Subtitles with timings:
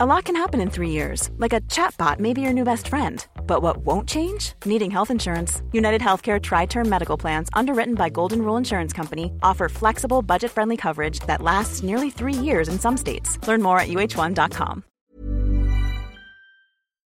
[0.00, 2.86] A lot can happen in three years, like a chatbot may be your new best
[2.86, 3.26] friend.
[3.48, 4.52] But what won't change?
[4.64, 5.60] Needing health insurance.
[5.72, 10.52] United Healthcare Tri Term Medical Plans, underwritten by Golden Rule Insurance Company, offer flexible, budget
[10.52, 13.40] friendly coverage that lasts nearly three years in some states.
[13.48, 14.84] Learn more at uh1.com.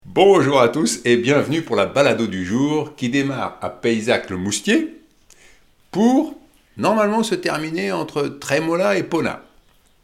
[0.05, 4.38] Bonjour à tous et bienvenue pour la balado du jour qui démarre à Paysac le
[4.38, 5.02] Moustier
[5.91, 6.34] pour
[6.77, 9.41] normalement se terminer entre Trémola et Pona.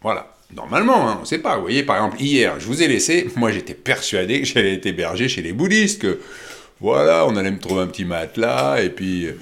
[0.01, 0.34] Voilà.
[0.53, 1.55] Normalement, hein, on ne sait pas.
[1.55, 4.85] Vous voyez, par exemple, hier, je vous ai laissé, moi j'étais persuadé que j'allais être
[4.85, 6.19] hébergé chez les bouddhistes, que
[6.79, 9.37] voilà, on allait me trouver un petit matelas, et puis, euh,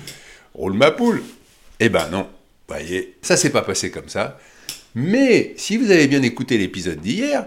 [0.54, 1.22] roule ma poule.
[1.80, 2.28] Eh ben non,
[2.68, 4.40] vous voyez, ça s'est pas passé comme ça.
[4.96, 7.46] Mais si vous avez bien écouté l'épisode d'hier,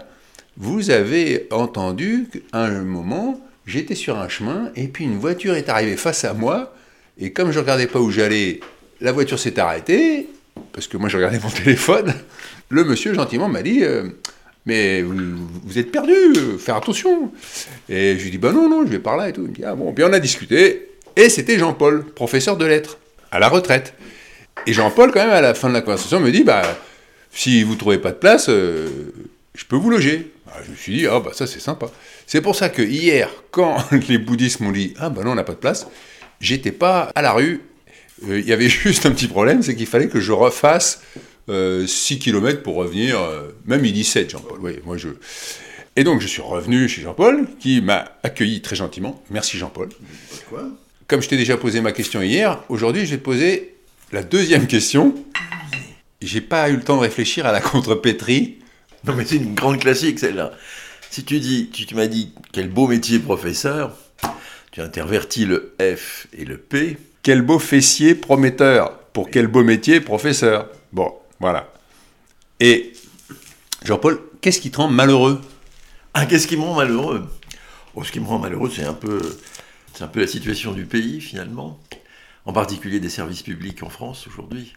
[0.57, 5.69] vous avez entendu qu'à un moment, j'étais sur un chemin, et puis une voiture est
[5.69, 6.75] arrivée face à moi,
[7.19, 8.59] et comme je regardais pas où j'allais,
[9.01, 10.27] la voiture s'est arrêtée,
[10.73, 12.13] parce que moi je regardais mon téléphone,
[12.69, 14.03] le monsieur gentiment m'a dit euh,
[14.65, 17.31] Mais vous, êtes perdu, euh, faire attention.
[17.89, 19.43] Et je lui dis Bah non, non, je vais par là et tout.
[19.43, 20.89] Il me dit Ah bon, puis on a discuté.
[21.15, 22.97] Et c'était Jean-Paul, professeur de lettres,
[23.31, 23.93] à la retraite.
[24.65, 26.63] Et Jean-Paul, quand même, à la fin de la conversation, me dit Bah,
[27.31, 28.89] si vous trouvez pas de place, euh,
[29.55, 30.31] je peux vous loger.
[30.47, 31.87] Ah, je me suis dit Ah bah ça c'est sympa.
[32.25, 33.77] C'est pour ça que hier, quand
[34.09, 35.87] les bouddhistes m'ont dit Ah bah non, on n'a pas de place,
[36.41, 37.61] j'étais pas à la rue.
[38.27, 41.01] Il y avait juste un petit problème, c'est qu'il fallait que je refasse
[41.47, 44.59] 6 euh, km pour revenir, euh, même il dit 7, Jean-Paul.
[44.61, 45.09] Oui, moi je.
[45.95, 49.23] Et donc je suis revenu chez Jean-Paul, qui m'a accueilli très gentiment.
[49.29, 49.89] Merci Jean-Paul.
[51.07, 53.75] Comme je t'ai déjà posé ma question hier, aujourd'hui je vais te poser
[54.11, 55.15] la deuxième question.
[56.21, 58.59] J'ai pas eu le temps de réfléchir à la contrepétrie.
[59.05, 60.51] Non mais c'est une grande classique celle-là.
[61.09, 63.95] Si tu dis, tu, tu m'as dit quel beau métier professeur,
[64.71, 66.97] tu intervertis le F et le P.
[67.23, 70.69] Quel beau fessier prometteur pour quel beau métier professeur?
[70.91, 71.71] Bon, voilà.
[72.59, 72.93] Et
[73.83, 75.41] Jean-Paul, qu'est-ce qui te rend malheureux?
[76.13, 77.29] Ah, qu'est-ce qui me rend malheureux?
[77.95, 79.21] Oh, Ce qui me rend malheureux, c'est un peu,
[79.99, 81.79] un peu la situation du pays finalement,
[82.45, 84.73] en particulier des services publics en France aujourd'hui,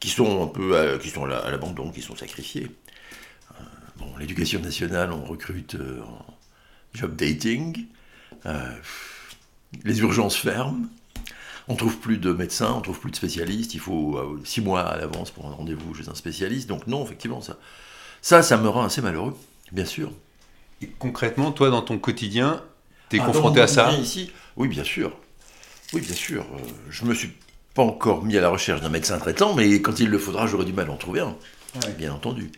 [0.00, 2.70] qui sont un peu, à, qui sont à l'abandon, qui sont sacrifiés.
[3.52, 3.64] Euh,
[3.96, 6.24] bon, l'éducation nationale, on recrute euh, en
[6.92, 7.86] job dating.
[8.46, 8.76] Euh,
[9.84, 10.86] les urgences ferment.
[11.68, 13.74] On trouve plus de médecins, on trouve plus de spécialistes.
[13.74, 16.68] Il faut euh, six mois à l'avance pour un rendez-vous chez un spécialiste.
[16.68, 17.56] Donc non, effectivement, ça,
[18.20, 19.36] ça, ça me rend assez malheureux,
[19.72, 20.10] bien sûr.
[20.82, 22.62] Et concrètement, toi, dans ton quotidien,
[23.08, 25.16] tu es ah, confronté à ça ici Oui, bien sûr.
[25.92, 26.42] Oui, bien sûr.
[26.42, 26.58] Euh,
[26.90, 27.32] je me suis
[27.74, 30.64] pas encore mis à la recherche d'un médecin traitant, mais quand il le faudra, j'aurai
[30.64, 31.36] du mal à en trouver un.
[31.98, 32.52] Bien entendu.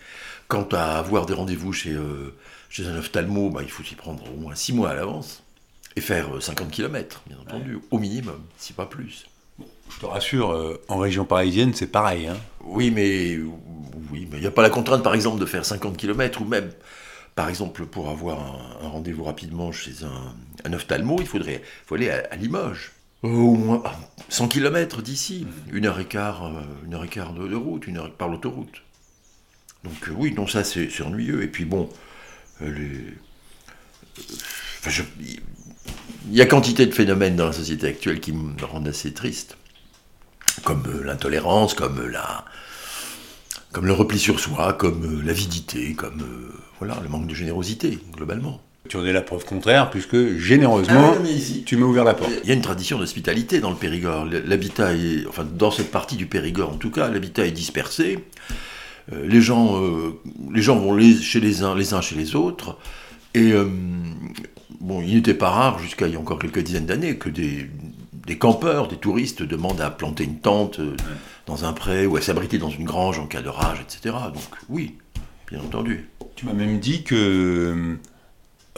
[0.49, 2.35] Quant à avoir des rendez-vous chez, euh,
[2.69, 5.43] chez un ophtalmo, bah, il faut s'y prendre au moins six mois à l'avance.
[5.97, 9.27] Et faire 50 euh, km, bien entendu, au minimum, si pas plus.
[9.59, 12.27] Je te rassure, euh, en région parisienne, c'est pareil.
[12.27, 12.37] Hein.
[12.65, 13.39] Oui, mais
[14.11, 16.45] oui, mais il n'y a pas la contrainte, par exemple, de faire 50 km, ou
[16.45, 16.71] même,
[17.35, 18.41] par exemple, pour avoir
[18.83, 22.93] un, rendez-vous rapidement chez un, un ophtalmo, il faudrait faut aller à, Limoges.
[23.23, 23.83] Au moins
[24.29, 27.97] 100 km d'ici, une heure et quart, euh, une heure et quart de, route, une
[27.97, 28.83] heure par l'autoroute.
[29.85, 31.43] Donc oui, non, ça c'est ennuyeux.
[31.43, 31.89] Et puis bon,
[32.61, 33.15] les...
[34.79, 35.03] Enfin, je
[36.31, 39.57] il y a quantité de phénomènes dans la société actuelle qui me rendent assez triste,
[40.65, 42.45] comme euh, l'intolérance, comme euh, la,
[43.73, 46.23] comme le repli sur soi, comme euh, l'avidité, comme
[46.79, 48.61] voilà le manque de générosité globalement.
[48.89, 51.29] Tu en es la preuve contraire, puisque généreusement, ah
[51.65, 52.31] tu m'as ouvert la porte.
[52.45, 54.27] Il y a une tradition d'hospitalité dans le Périgord.
[54.27, 58.21] L'habitat est, enfin, dans cette partie du Périgord en tout cas, l'habitat est dispersé.
[59.11, 59.83] les, gens,
[60.53, 62.79] les gens vont les, chez les uns, les uns chez les autres.
[63.35, 63.53] Et
[64.81, 67.69] bon, il n'était pas rare, jusqu'à il y a encore quelques dizaines d'années, que des,
[68.39, 70.97] campeurs, des touristes demandent à planter une tente euh,
[71.47, 74.15] dans un pré ou à s'abriter dans une grange en cas de rage, etc.
[74.33, 74.97] Donc oui,
[75.49, 76.09] bien entendu.
[76.35, 77.97] Tu m'as même dit que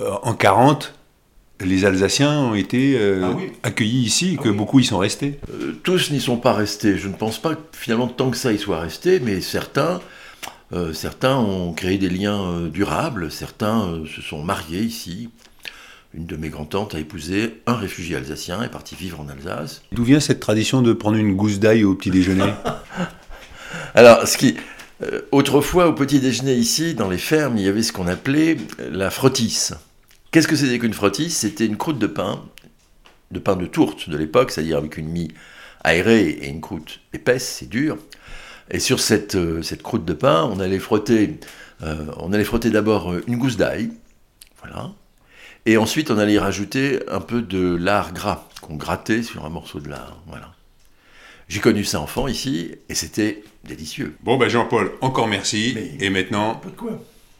[0.00, 0.94] euh, en 40,
[1.60, 5.40] les Alsaciens ont été euh, ah accueillis ici, ah que beaucoup y sont restés.
[5.82, 6.98] tous n'y sont pas restés.
[6.98, 10.00] Je ne pense pas que finalement tant que ça y soit resté, mais certains,
[10.92, 15.30] certains ont créé des liens durables, certains se sont mariés ici,
[16.18, 19.82] une de mes grands-tantes a épousé un réfugié alsacien et est partie vivre en Alsace.
[19.92, 22.52] D'où vient cette tradition de prendre une gousse d'ail au petit déjeuner?
[23.94, 24.56] Alors, ce qui,
[25.04, 28.56] euh, autrefois, au petit déjeuner ici, dans les fermes, il y avait ce qu'on appelait
[28.90, 29.74] la frottisse.
[30.32, 32.42] Qu'est-ce que c'était qu'une frottisse C'était une croûte de pain,
[33.30, 35.32] de pain de tourte de l'époque, c'est-à-dire avec une mie
[35.84, 37.96] aérée et une croûte épaisse et dure.
[38.72, 41.38] Et sur cette, euh, cette croûte de pain, on allait frotter,
[41.84, 43.90] euh, on allait frotter d'abord une gousse d'ail,
[44.60, 44.90] voilà,
[45.68, 49.50] et ensuite, on allait y rajouter un peu de lard gras qu'on grattait sur un
[49.50, 50.16] morceau de lard.
[50.26, 50.54] Voilà.
[51.46, 54.16] J'ai connu ça enfant ici et c'était délicieux.
[54.22, 55.76] Bon, ben Jean-Paul, encore merci.
[56.00, 56.58] et maintenant,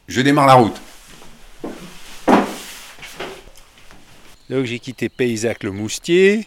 [0.07, 0.79] je démarre la route.
[4.51, 6.45] Donc j'ai quitté Paysac le Moustier,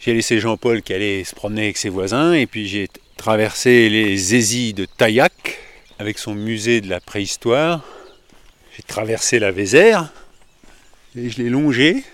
[0.00, 4.34] j'ai laissé Jean-Paul qui allait se promener avec ses voisins, et puis j'ai traversé les
[4.34, 5.58] Aisies de Taillac
[5.98, 7.82] avec son musée de la préhistoire.
[8.76, 10.12] J'ai traversé la Vézère
[11.16, 12.04] et je l'ai longé.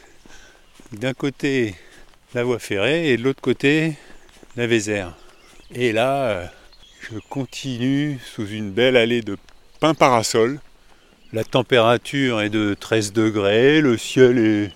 [0.92, 1.74] D'un côté
[2.34, 3.94] la voie ferrée et de l'autre côté
[4.56, 5.16] la Vézère.
[5.74, 6.46] Et là, euh,
[7.00, 9.36] je continue sous une belle allée de
[9.78, 10.60] pin parasol.
[11.32, 14.72] La température est de 13 degrés, le ciel est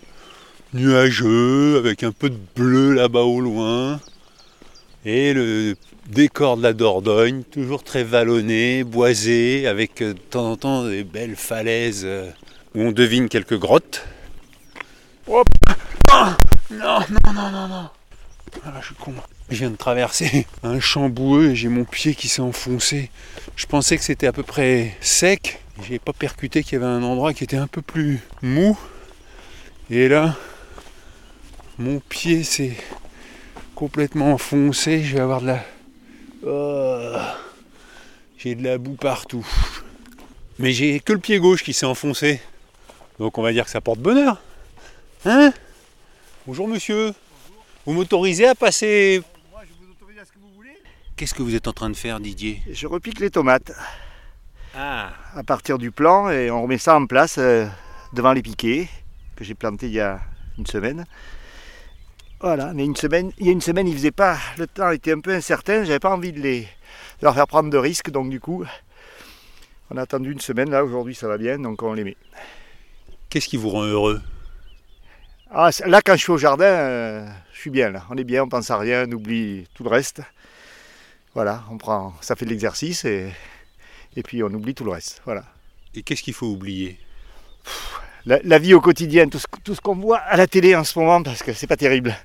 [0.73, 4.00] nuageux avec un peu de bleu là-bas au loin.
[5.05, 5.75] Et le
[6.09, 11.05] décor de la Dordogne, toujours très vallonné, boisé, avec euh, de temps en temps des
[11.05, 12.31] belles falaises euh,
[12.75, 14.06] où on devine quelques grottes.
[16.11, 16.37] Ah
[16.71, 17.91] Non, non, non, non, non
[18.65, 19.15] Ah, je suis con.
[19.50, 23.11] Je viens de traverser un champ boueux et j'ai mon pied qui s'est enfoncé.
[23.56, 25.61] Je pensais que c'était à peu près sec.
[25.82, 28.79] J'ai pas percuté qu'il y avait un endroit qui était un peu plus mou.
[29.91, 30.37] Et là,
[31.79, 32.76] mon pied s'est
[33.75, 35.03] complètement enfoncé.
[35.03, 35.65] Je vais avoir de la.
[36.47, 37.17] Oh,
[38.38, 39.47] j'ai de la boue partout.
[40.59, 42.41] Mais j'ai que le pied gauche qui s'est enfoncé.
[43.19, 44.40] Donc on va dire que ça porte bonheur.
[45.25, 45.52] Hein?
[46.46, 47.12] Bonjour monsieur.
[47.87, 49.22] Vous m'autorisez à passer.
[49.50, 50.76] Moi, je vous autorise à ce que vous voulez.
[51.16, 52.61] Qu'est-ce que vous êtes en train de faire, Didier?
[52.70, 53.72] Je repique les tomates
[54.75, 57.66] Ah à partir du plan et on remet ça en place euh,
[58.12, 58.88] devant les piquets
[59.37, 60.20] que j'ai plantés il y a
[60.58, 61.05] une semaine.
[62.40, 65.12] Voilà, mais une semaine, il y a une semaine, il faisait pas, le temps était
[65.12, 68.28] un peu incertain, j'avais pas envie de les de leur faire prendre de risques, donc
[68.28, 68.64] du coup,
[69.90, 72.16] on a attendu une semaine, là aujourd'hui ça va bien, donc on les met.
[73.34, 74.22] Qu'est-ce qui vous rend heureux?
[75.50, 78.44] Ah, là quand je suis au jardin, euh, je suis bien là, on est bien,
[78.44, 80.22] on pense à rien, on oublie tout le reste.
[81.34, 83.32] Voilà, on prend, ça fait de l'exercice et,
[84.14, 85.20] et puis on oublie tout le reste.
[85.25, 85.42] Voilà.
[85.96, 86.96] Et qu'est-ce qu'il faut oublier?
[88.25, 90.84] La, la vie au quotidien, tout ce, tout ce qu'on voit à la télé en
[90.84, 92.16] ce moment, parce que c'est pas terrible.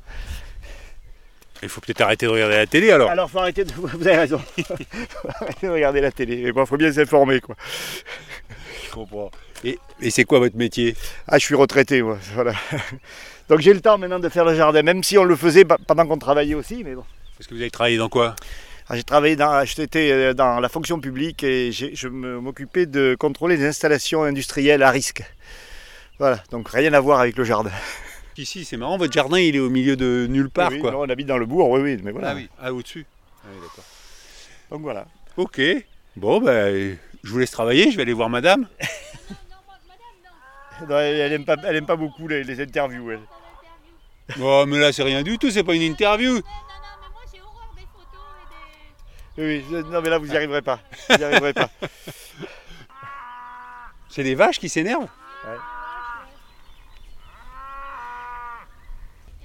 [1.63, 3.09] Il faut peut-être arrêter de regarder la télé alors.
[3.09, 3.73] Alors faut arrêter de.
[3.75, 4.38] Vous avez raison.
[4.57, 6.44] faut arrêter de regarder la télé.
[6.44, 7.55] Mais bon, faut bien s'informer quoi.
[8.89, 9.31] Je comprends.
[9.63, 10.95] Et, et c'est quoi votre métier
[11.27, 12.18] Ah, je suis retraité, moi.
[12.33, 12.53] Voilà.
[13.50, 16.06] Donc j'ai le temps maintenant de faire le jardin, même si on le faisait pendant
[16.06, 17.03] qu'on travaillait aussi, mais bon.
[17.38, 18.36] Parce que vous avez travaillé dans quoi
[18.89, 23.57] Ah, J'ai travaillé dans, j'étais euh, dans la fonction publique et je m'occupais de contrôler
[23.57, 25.24] les installations industrielles à risque.
[26.19, 27.71] Voilà, donc rien à voir avec le jardin.
[28.38, 30.91] Ici, c'est marrant, votre jardin il est au milieu de nulle part Oui, quoi.
[30.91, 32.30] non, on habite dans le bourg, oui, oui, mais voilà.
[32.31, 33.06] Ah oui, ah au-dessus.
[33.44, 33.83] Ah oui, d'accord.
[34.71, 35.06] Donc voilà.
[35.38, 35.59] Ok.
[36.15, 38.68] Bon, ben, je vous laisse travailler, je vais aller voir madame.
[40.88, 43.12] Non, elle, elle aime pas, elle aime pas beaucoup les, les interviews.
[43.12, 43.19] elle.
[44.39, 46.36] Oh, mais là, c'est rien du tout, c'est pas une interview.
[46.36, 46.44] Non, non,
[47.01, 48.21] mais moi j'ai horreur des photos
[49.36, 49.75] et des.
[49.75, 50.80] Oui, non mais là vous n'y arriverez pas.
[51.10, 51.69] Vous n'y arriverez pas.
[54.10, 55.07] C'est des vaches qui s'énervent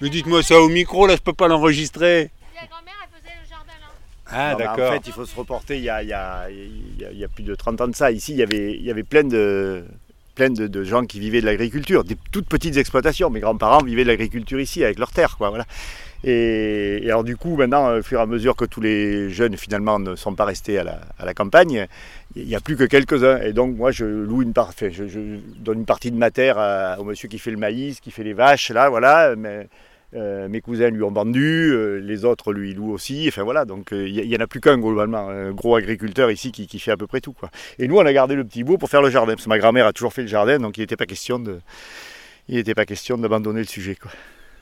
[0.00, 2.30] Mais dites-moi ça au micro, là, je peux pas l'enregistrer.
[2.54, 3.88] La grand-mère elle faisait le jardin là.
[4.34, 4.90] Ah, mais d'accord.
[4.90, 7.10] En fait, il faut se reporter il y a, il y a- il y a-
[7.12, 8.10] il y a plus de 30 ans de ça.
[8.10, 9.84] Ici, il y avait, il y avait plein de
[10.34, 13.30] plein de, de gens qui vivaient de l'agriculture, des toutes petites exploitations.
[13.30, 15.48] Mes grands-parents vivaient de l'agriculture ici avec leurs terres, quoi.
[15.50, 15.64] Voilà.
[16.24, 19.56] Et, et alors du coup, maintenant, au fur et à mesure que tous les jeunes
[19.56, 21.86] finalement ne sont pas restés à la, à la campagne,
[22.34, 23.40] il n'y a plus que quelques-uns.
[23.42, 25.20] Et donc moi, je loue une part, je, je
[25.58, 28.24] donne une partie de ma terre à- au monsieur qui fait le maïs, qui fait
[28.24, 29.34] les vaches, là, voilà.
[29.36, 29.68] Mais,
[30.14, 33.26] euh, mes cousins lui ont vendu, euh, les autres lui louent aussi.
[33.28, 36.52] Enfin voilà, donc euh, il n'y en a plus qu'un globalement, un gros agriculteur ici
[36.52, 37.32] qui, qui fait à peu près tout.
[37.32, 37.50] Quoi.
[37.78, 39.58] Et nous, on a gardé le petit bout pour faire le jardin, parce que ma
[39.58, 41.58] grand-mère a toujours fait le jardin, donc il n'était pas question de,
[42.48, 43.96] il n'était pas question d'abandonner le sujet.
[43.96, 44.10] Quoi.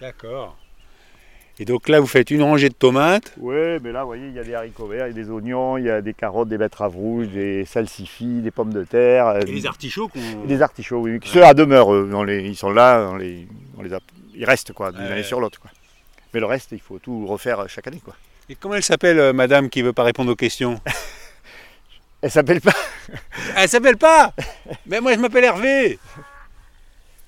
[0.00, 0.56] D'accord.
[1.58, 3.34] Et donc là, vous faites une rangée de tomates.
[3.38, 3.54] Oui,
[3.84, 5.76] mais là, vous voyez, il y a des haricots verts, il y a des oignons,
[5.76, 9.26] il y a des carottes, des betteraves rouges, des salsifis, des pommes de terre.
[9.28, 10.46] euh, Et les artichauts qu'on.
[10.46, 13.82] des artichauts, oui, ceux à demeure, eux, on les- ils sont là, on les, on
[13.82, 14.00] les a-
[14.34, 15.12] ils restent quoi, d'une Ouais.
[15.12, 15.60] année sur l'autre.
[15.60, 15.70] Quoi.
[16.34, 18.00] Mais le reste, il faut tout refaire chaque année.
[18.04, 18.16] Quoi.
[18.48, 20.80] Et comment elle s'appelle, euh, madame qui veut pas répondre aux questions?
[22.22, 22.74] Elle s'appelle pas
[23.56, 24.32] Elle s'appelle pas?
[24.86, 25.98] Mais moi, je m'appelle Hervé.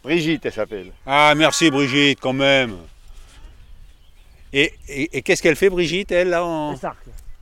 [0.04, 0.92] Brigitte, elle s'appelle.
[1.04, 2.76] Ah, merci Brigitte, quand même.
[4.52, 6.74] Et, et- et qu'est-ce qu'elle fait, Brigitte, elle, là en...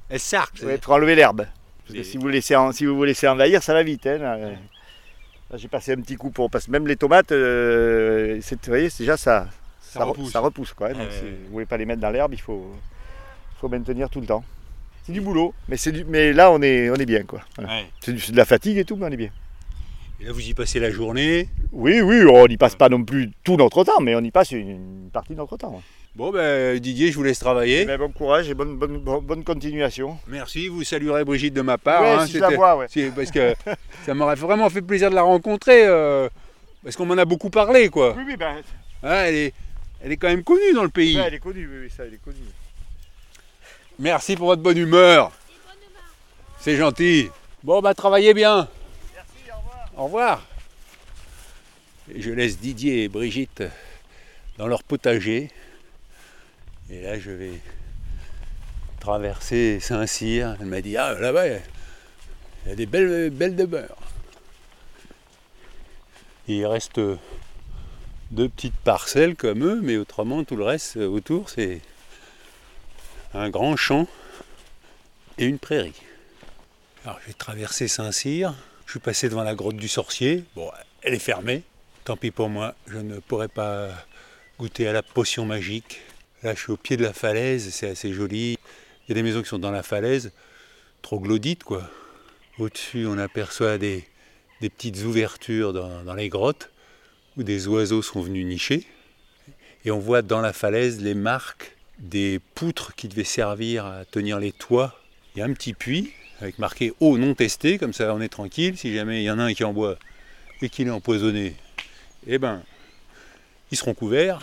[0.08, 0.60] Elle sarque.
[0.62, 1.46] Ouais, pour enlever l'herbe.
[1.84, 4.06] Parce que si vous, laissez en- si vous vous laissez envahir, ça va vite.
[4.06, 4.38] hein, là.
[5.58, 6.50] J'ai passé un petit coup pour.
[6.50, 9.46] Parce que même les tomates, euh, c'est- vous voyez, déjà ça,
[9.80, 10.30] Ça ça, re- repousse.
[10.32, 10.72] ça repousse.
[10.72, 11.36] Quoi, donc ouais.
[11.46, 12.72] vous voulez pas les mettre dans l'herbe, il faut,
[13.60, 14.44] faut maintenir tout le temps.
[15.04, 17.24] C'est du boulot, mais, c'est du, mais là on est, on est bien.
[17.24, 17.40] quoi.
[17.56, 17.70] Voilà.
[17.72, 17.86] Ouais.
[18.00, 19.30] C'est, de la fatigue et tout, mais on est bien.
[20.20, 21.48] Et là, vous y passez la journée?
[21.72, 24.52] Oui, oui, on n'y passe pas non plus tout notre temps, mais on y passe
[24.52, 25.72] une, une partie de notre temps.
[25.74, 25.80] ouais.
[26.14, 27.86] Bon, ben, Didier, je vous laisse travailler.
[27.86, 30.18] Mais bon courage et bonne, bonne, bonne continuation.
[30.26, 32.02] Merci, vous saluerez Brigitte de ma part.
[32.02, 32.86] Ouais, hein, si je la c'était- vois, ouais.
[32.90, 33.54] c'est- parce que
[34.04, 35.86] ça m'aurait vraiment fait plaisir de la rencontrer.
[35.86, 36.28] euh,
[36.84, 38.14] parce qu'on m'en a beaucoup parlé, quoi.
[38.16, 38.56] Oui, oui, ben,
[39.02, 39.54] Ah, elle, est,
[40.04, 41.16] elle est quand même connue dans le pays.
[41.16, 42.36] Elle est connue, oui, oui, ça, elle est connue.
[43.98, 45.32] Merci pour votre bonne humeur.
[46.60, 47.30] C'est gentil.
[47.62, 48.68] Bon, bah, travaillez bien.
[49.14, 49.88] Merci, au revoir.
[49.96, 50.46] Au revoir.
[52.14, 53.62] Et je laisse Didier et Brigitte
[54.58, 55.50] dans leur potager.
[56.92, 57.54] Et là, je vais
[59.00, 60.56] traverser Saint-Cyr.
[60.60, 61.60] Elle m'a dit Ah, là-bas, il
[62.66, 63.96] y a des belles, belles demeures.
[66.48, 67.00] Il reste
[68.30, 71.80] deux petites parcelles comme eux, mais autrement, tout le reste autour, c'est
[73.32, 74.06] un grand champ
[75.38, 76.02] et une prairie.
[77.06, 78.54] Alors, j'ai traversé Saint-Cyr.
[78.84, 80.44] Je suis passé devant la grotte du sorcier.
[80.54, 80.70] Bon,
[81.00, 81.62] elle est fermée.
[82.04, 83.88] Tant pis pour moi, je ne pourrai pas
[84.58, 86.02] goûter à la potion magique.
[86.42, 88.58] Là, je suis au pied de la falaise, c'est assez joli.
[89.04, 90.32] Il y a des maisons qui sont dans la falaise,
[91.00, 91.88] troglodytes quoi.
[92.58, 94.04] Au-dessus, on aperçoit des,
[94.60, 96.70] petites ouvertures dans, dans les grottes
[97.36, 98.86] où des oiseaux sont venus nicher.
[99.84, 104.38] Et on voit dans la falaise les marques des poutres qui devaient servir à tenir
[104.38, 105.00] les toits.
[105.34, 108.28] Il y a un petit puits avec marqué eau non testée, comme ça on est
[108.28, 108.76] tranquille.
[108.76, 109.96] Si jamais il y en a un qui en boit
[110.60, 111.54] et qu'il est empoisonné,
[112.26, 112.62] eh ben,
[113.70, 114.40] ils seront couverts.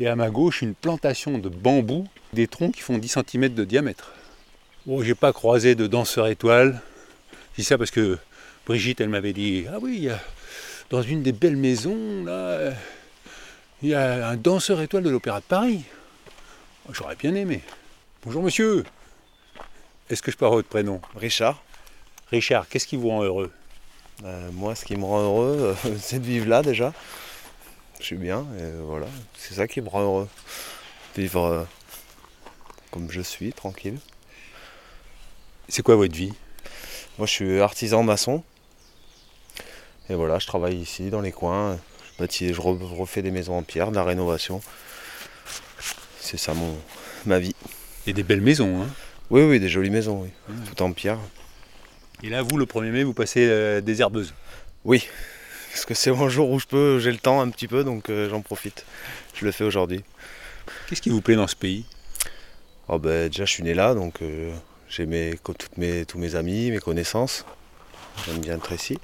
[0.00, 3.64] Et à ma gauche, une plantation de bambous, des troncs qui font 10 cm de
[3.64, 4.12] diamètre.
[4.86, 6.80] Bon, j'ai pas croisé de danseur étoile.
[7.52, 8.18] Je dis ça parce que
[8.66, 10.20] Brigitte, elle m'avait dit Ah oui, il y a-
[10.90, 12.72] dans une des belles maisons, là,
[13.82, 15.82] il y a un danseur étoile de l'Opéra de Paris.
[16.92, 17.62] J'aurais bien aimé.
[18.24, 18.84] Bonjour monsieur.
[20.10, 21.62] Est-ce que je avoir votre prénom Richard,
[22.30, 23.52] Richard, qu'est-ce qui vous rend heureux?
[24.24, 26.92] Euh, moi ce qui me rend heureux, euh, c'est de vivre là déjà.
[28.02, 29.06] Je suis bien et voilà,
[29.38, 30.28] c'est ça qui me rend heureux.
[31.16, 31.62] Vivre euh,
[32.90, 33.96] comme je suis, tranquille.
[35.68, 36.32] C'est quoi votre vie?
[37.16, 38.42] Moi je suis artisan maçon.
[40.10, 41.78] Et voilà, je travaille ici dans les coins.
[42.04, 44.60] Je, bâtis, je re- refais des maisons en pierre, de la rénovation.
[46.18, 46.76] C'est ça mon,
[47.24, 47.54] ma vie.
[48.08, 48.82] A des belles maisons.
[48.82, 48.88] Hein?
[49.30, 50.30] Oui, oui, des jolies maisons, oui.
[50.66, 51.18] Tout en pierre.
[52.24, 54.34] Et là, vous, le 1er mai, vous passez euh, des herbeuses?
[54.84, 55.06] Oui,
[55.72, 58.10] parce que c'est un jour où je peux, j'ai le temps un petit peu, donc
[58.10, 58.84] euh, j'en profite.
[59.34, 60.04] Je le fais aujourd'hui.
[60.86, 61.84] Qu'est-ce qui vous plaît dans ce pays?
[62.88, 64.52] Oh ben, déjà, je suis né là, donc euh,
[64.88, 67.46] j'ai mes, toutes mes, tous mes amis, mes connaissances.
[68.26, 68.98] J'aime bien être ici.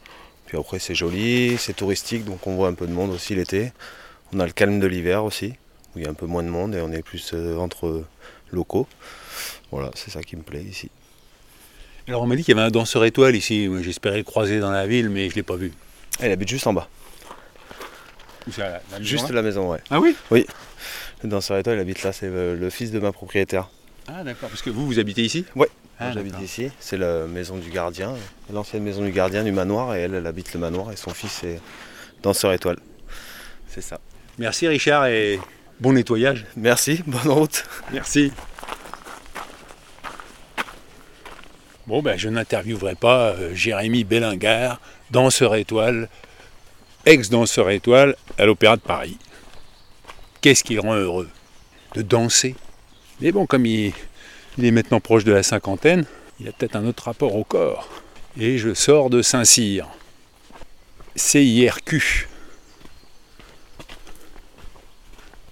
[0.47, 3.73] Puis après, c'est joli, c'est touristique, donc on voit un peu de monde aussi l'été.
[4.35, 5.55] On a le calme de l'hiver aussi,
[5.95, 8.05] où il y a un peu moins de monde et on est plus euh, entre
[8.53, 8.87] locaux.
[9.71, 10.91] Voilà, c'est ça qui me plaît ici.
[12.07, 13.69] Alors, on m'a dit qu'il y avait un danseur étoile ici.
[13.83, 15.73] J'espérais le croiser dans la ville, mais je ne l'ai pas vu.
[16.21, 16.89] Elle habite juste en bas.
[19.01, 19.81] Juste la maison, ouais.
[19.91, 20.17] Ah oui?
[21.23, 23.69] Le danseur étoile, il habite là, c'est euh, le fils de ma propriétaire.
[24.07, 24.49] Ah, d'accord.
[24.49, 25.45] Parce que vous, vous habitez ici?
[25.55, 25.69] Ouais.
[26.01, 28.15] Ah, J'habite ici, c'est la maison du gardien,
[28.53, 31.43] l'ancienne maison du gardien du manoir, et elle, elle habite le manoir, et son fils
[31.43, 31.61] est
[32.23, 32.79] danseur étoile.
[33.67, 33.99] C'est ça.
[34.39, 35.41] Merci, Richard, et
[35.81, 36.47] bon nettoyage.
[36.57, 37.65] Merci, bonne route.
[37.93, 38.33] Merci.
[41.89, 46.09] Bon, ben, je n'interviewerai pas euh, Jérémy Bellingard, danseur étoile,
[47.07, 49.19] ex-danseur étoile à l'Opéra de Paris.
[50.41, 51.29] Qu'est-ce qui le rend heureux?
[51.95, 52.55] De danser.
[53.21, 53.93] Mais bon, comme il,
[54.63, 56.05] est maintenant proche de la cinquantaine,
[56.41, 57.89] il a peut-être un autre rapport au corps.
[58.39, 59.89] Et je sors de Saint-Cyr.
[61.17, 62.29] CIRQ.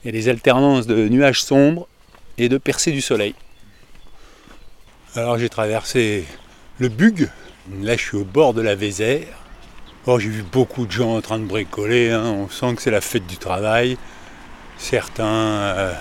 [0.05, 1.89] A des alternances de nuages sombres
[2.39, 3.35] et de percées du soleil.
[5.17, 6.25] Alors j'ai traversé
[6.79, 7.29] le Bug.
[7.81, 9.46] Là je suis au bord de la Vézère.
[10.07, 12.11] Oh, j'ai vu beaucoup de gens en train de bricoler.
[12.11, 12.23] hein.
[12.25, 13.97] On sent que c'est la fête du travail.
[14.79, 15.93] Certains euh,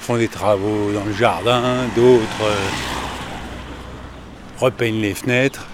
[0.00, 2.56] font des travaux dans le jardin, d'autres euh,
[4.58, 5.66] repeignent les fenêtres.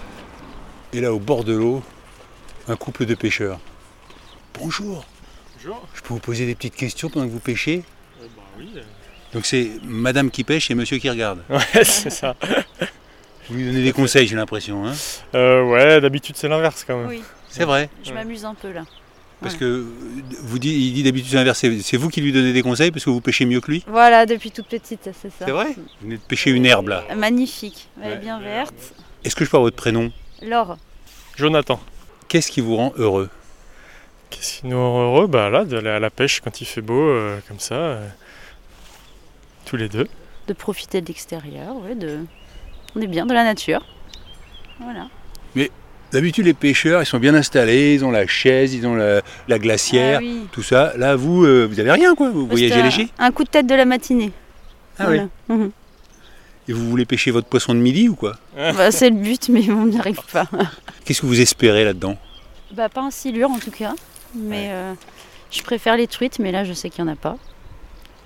[0.93, 1.81] Et là au bord de l'eau,
[2.67, 3.59] un couple de pêcheurs.
[4.59, 5.05] Bonjour.
[5.57, 5.87] Bonjour.
[5.95, 7.83] Je peux vous poser des petites questions pendant que vous pêchez?
[8.21, 8.69] Bah oui.
[9.33, 11.39] Donc c'est madame qui pêche et monsieur qui regarde.
[11.49, 12.35] Ouais, c'est ça.
[13.49, 14.85] Vous lui donnez des conseils, j'ai l'impression.
[14.87, 14.93] Hein
[15.33, 17.07] Euh, ouais, d'habitude c'est l'inverse quand même.
[17.07, 17.89] Oui, c'est vrai.
[18.03, 18.85] je m'amuse un peu là.
[19.41, 19.85] Parce que euh,
[20.43, 21.59] vous dit, il dit d'habitude c'est l'inverse.
[21.81, 24.25] C'est vous qui lui donnez des conseils parce que vous pêchez mieux que lui Voilà,
[24.25, 25.45] depuis toute petite, c'est ça.
[25.45, 27.05] C'est vrai Vous venez de pêcher une herbe là.
[27.15, 28.15] Magnifique, elle Ouais.
[28.15, 28.73] est bien verte.
[29.23, 30.77] Est-ce que je peux avoir votre prénom Laure,
[31.37, 31.79] Jonathan.
[32.27, 33.29] Qu'est-ce qui vous rend heureux
[34.29, 35.27] Qu'est-ce qui nous rend heureux?
[35.27, 37.75] Bah là, d'aller à la pêche quand il fait beau, euh, comme ça.
[37.75, 38.07] euh,
[39.65, 40.07] tous les deux.
[40.47, 42.19] de profiter de l'extérieur, ouais, de...
[42.95, 43.85] on est bien de la nature.
[44.81, 45.07] Voilà.
[46.11, 49.59] D'habitude les pêcheurs ils sont bien installés, ils ont la chaise, ils ont la, la
[49.59, 50.41] glacière, Ah oui.
[50.51, 50.93] tout ça.
[50.97, 53.09] Là vous, euh, vous avez rien quoi, vous voyagez léger.
[53.19, 54.31] Un coup de tête de la matinée.
[54.97, 55.17] Ah oui.
[55.17, 55.27] Voilà.
[55.63, 55.71] Mhm.
[56.67, 59.69] Et vous voulez pêcher votre poisson de midi ou quoi Bah, c'est le but, mais
[59.71, 60.45] on n'y arrive pas.
[61.05, 62.17] Qu'est-ce que vous espérez là-dedans
[62.71, 63.95] bah, pas un silure en tout cas,
[64.35, 64.93] mais euh,
[65.49, 67.35] Je préfère les truites, mais là, je sais qu'il n'y en a pas.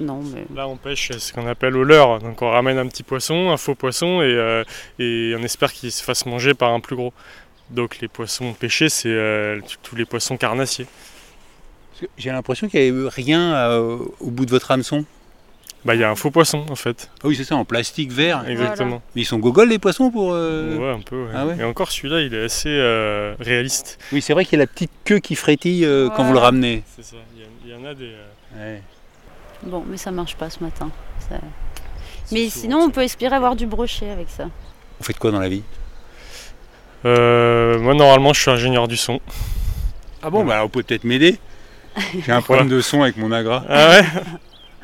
[0.01, 0.43] Non, mais.
[0.53, 2.19] Là, on pêche ce qu'on appelle au leurre.
[2.19, 4.65] Donc, on ramène un petit poisson, un faux poisson, et, euh,
[4.99, 7.13] et on espère qu'il se fasse manger par un plus gros.
[7.69, 10.85] Donc, les poissons pêchés, c'est euh, tous les poissons carnassiers.
[12.17, 15.05] J'ai l'impression qu'il n'y avait rien euh, au bout de votre hameçon.
[15.85, 17.09] Bah, il y a un faux poisson, en fait.
[17.23, 18.47] Ah oui, c'est ça, en plastique vert.
[18.47, 19.01] Exactement.
[19.15, 20.31] Mais ils sont gogoles les poissons pour.
[20.33, 21.23] euh, Ouais, un peu.
[21.25, 21.31] ouais.
[21.35, 23.99] Ah ouais Et encore, celui-là, il est assez euh, réaliste.
[24.11, 26.39] Oui, c'est vrai qu'il y a la petite queue qui frétille euh, quand vous le
[26.39, 26.83] ramenez.
[26.95, 27.17] C'est ça.
[27.65, 28.05] Il y, en a des.
[28.55, 28.81] euh, Ouais.
[29.63, 30.89] Bon, mais ça marche pas ce matin.
[31.29, 31.39] Ça-
[32.31, 34.45] Mais sinon, on peut espérer avoir du brochet avec ça.
[34.45, 35.63] Vous faites quoi dans la vie?
[37.05, 39.19] Euh, moi, normalement, je suis ingénieur du son.
[40.21, 41.37] Ah bon, bah alors vous pouvez peut-être m'aider.
[42.25, 43.63] J'ai un problème de son avec mon agra.
[43.67, 44.05] Ah ouais?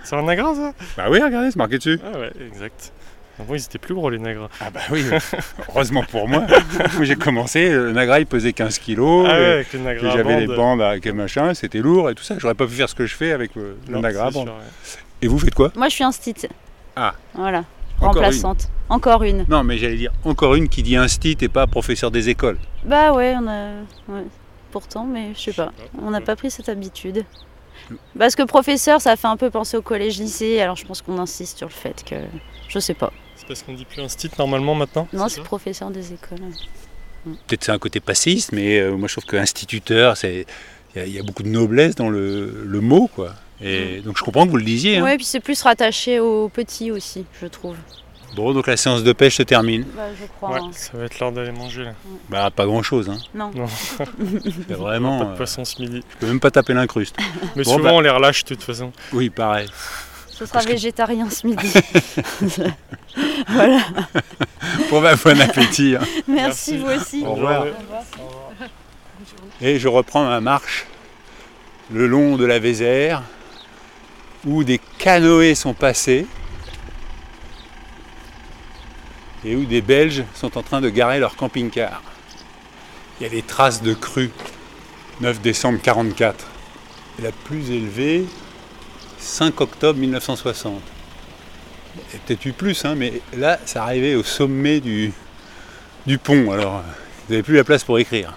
[0.03, 0.73] C'est un nagra, ça?
[0.97, 1.99] Bah oui, regardez, c'est marqué dessus.
[2.03, 2.91] Ah ouais, exact.
[3.39, 4.49] Avant, ils étaient plus gros, les nagras.
[4.59, 5.01] Ah bah oui,
[5.69, 6.43] heureusement pour moi.
[6.95, 9.27] Moi j'ai commencé, le nagra il pesait 15 kilos.
[9.29, 10.55] ah ouais, avec les et nagras à j'avais les bande.
[10.57, 12.35] bandes avec le machin, c'était lourd et tout ça.
[12.37, 14.49] J'aurais pas pu faire ce que je fais avec le, le Non, nagra sûr, ouais.
[15.21, 15.71] Et vous faites quoi?
[15.77, 16.35] Moi, je suis un stit.
[16.97, 17.13] Ah.
[17.33, 17.63] Voilà.
[18.01, 18.69] Encore Remplaçante.
[18.87, 19.45] Encore une.
[19.49, 22.57] Non, mais j'allais dire encore une qui dit instit et pas professeur des écoles.
[22.85, 23.81] Bah ouais, on a.
[24.09, 24.25] ouais.
[24.71, 25.71] Pourtant, mais je sais pas.
[25.77, 27.25] Je sais pas On n'a pas pris cette habitude.
[28.17, 31.57] Parce que professeur, ça fait un peu penser au collège-lycée, alors je pense qu'on insiste
[31.57, 32.15] sur le fait que.
[32.67, 33.11] Je sais pas.
[33.35, 35.07] C'est parce qu'on dit plus un stit normalement maintenant?
[35.11, 36.39] Non, c'est professeur des écoles.
[37.47, 40.45] Peut-être c'est un côté passiste, mais euh, moi je trouve que instituteur, c'est
[40.95, 43.35] il y y, a beaucoup de noblesse dans le, le mot, quoi.
[43.61, 44.97] Et donc je comprends que vous le disiez.
[44.97, 45.03] hein.
[45.03, 47.75] Ouais, puis c'est plus rattaché aux petits aussi, je trouve.
[48.35, 49.85] Bon, donc la séance de pêche se termine.
[49.95, 50.51] Bah, je crois.
[50.51, 50.69] Ouais, hein.
[50.71, 51.93] ça va être l'heure d'aller manger là.
[52.29, 53.17] Bah pas grand chose, hein.
[53.33, 53.51] Non.
[53.55, 53.65] Non,
[53.97, 55.19] C'est pas vraiment.
[55.25, 56.03] de euh, poisson ce midi.
[56.09, 57.15] je peux même pas taper l'incruste.
[57.55, 58.91] Mais Bon, souvent bah- on les relâche de toute façon.
[59.13, 59.67] Oui, pareil.
[60.29, 61.73] Ce sera végétarien ce midi.
[63.47, 63.79] voilà.
[64.89, 65.95] Bon bah bon appétit.
[65.99, 66.05] hein.
[66.27, 66.77] Merci, Merci.
[66.77, 67.23] vous aussi.
[67.25, 67.65] Au revoir.
[67.65, 67.73] journée.
[69.61, 70.85] Et je reprends ma marche
[71.91, 73.23] le long de la Vézère,
[74.45, 76.25] où des canoës sont passés
[79.45, 82.01] et où des Belges sont en train de garer leur camping-car.
[83.19, 84.31] Il y a des traces de crue.
[85.21, 86.45] 9 décembre 44.
[87.19, 88.25] Et la plus élevée,
[89.17, 90.81] 5 octobre 1960.
[91.95, 95.11] Il y a peut-être eu plus, hein, mais là, ça arrivait au sommet du,
[96.05, 96.51] du pont.
[96.51, 96.83] Alors,
[97.27, 98.33] vous n'avez plus la place pour écrire.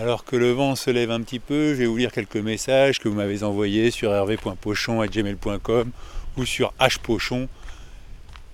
[0.00, 3.00] Alors que le vent se lève un petit peu, je vais vous lire quelques messages
[3.00, 5.90] que vous m'avez envoyés sur hervé.pochon.gmail.com
[6.36, 7.48] ou sur hpochon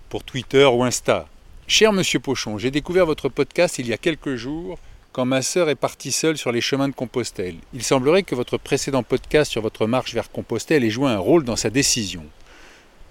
[0.09, 1.28] pour Twitter ou Insta.
[1.66, 4.78] Cher Monsieur Pochon, j'ai découvert votre podcast il y a quelques jours
[5.12, 7.57] quand ma sœur est partie seule sur les chemins de Compostelle.
[7.74, 11.44] Il semblerait que votre précédent podcast sur votre marche vers Compostelle ait joué un rôle
[11.44, 12.24] dans sa décision.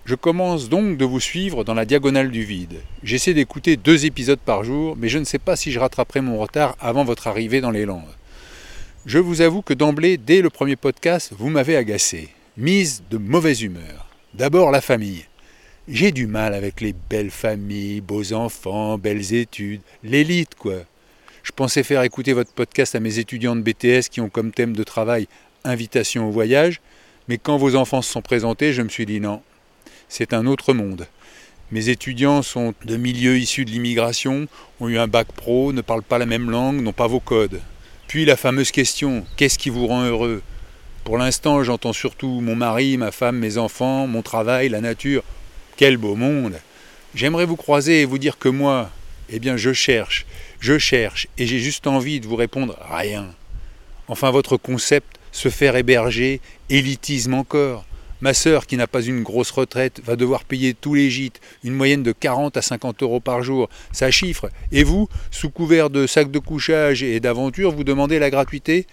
[0.06, 2.82] Je commence donc de vous suivre dans la diagonale du vide.
[3.04, 6.40] J'essaie d'écouter deux épisodes par jour, mais je ne sais pas si je rattraperai mon
[6.40, 8.02] retard avant votre arrivée dans les Landes.
[9.06, 12.30] Je vous avoue que d'emblée, dès le premier podcast, vous m'avez agacé.
[12.56, 14.08] Mise de mauvaise humeur.
[14.34, 15.26] D'abord la famille.
[15.90, 20.76] J'ai du mal avec les belles familles, beaux enfants, belles études, l'élite quoi.
[21.44, 24.74] Je pensais faire écouter votre podcast à mes étudiants de BTS qui ont comme thème
[24.74, 25.28] de travail
[25.66, 26.80] invitation au voyage,
[27.28, 29.42] mais quand vos enfants se sont présentés, je me suis dit non,
[30.08, 31.08] c'est un autre monde.
[31.74, 34.48] Mes étudiants sont de milieux issus de l'immigration,
[34.80, 37.60] ont eu un bac pro, ne parlent pas la même langue, n'ont pas vos codes.
[38.14, 40.44] Puis la fameuse question, qu'est-ce qui vous rend heureux?
[41.04, 45.24] Pour l'instant, j'entends surtout mon mari, ma femme, mes enfants, mon travail, la nature.
[45.78, 46.60] Quel beau monde
[47.16, 48.92] J'aimerais vous croiser et vous dire que moi,
[49.30, 50.28] eh bien je cherche,
[50.60, 53.34] je cherche, et j'ai juste envie de vous répondre rien.
[54.08, 57.84] Enfin, votre concept, se faire héberger, élitisme encore.
[58.24, 61.74] Ma sœur, qui n'a pas une grosse retraite, va devoir payer tous les gîtes, une
[61.74, 63.68] moyenne de 40 à 50 euros par jour.
[63.92, 64.50] Ça chiffre.
[64.72, 68.88] Et vous, sous couvert de sacs de couchage et d'aventure, vous demandez la gratuité?